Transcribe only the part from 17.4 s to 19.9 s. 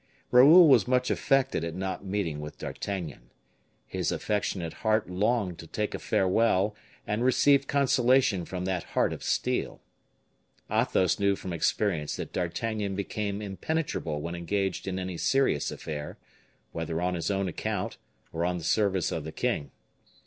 account or on the service of the king.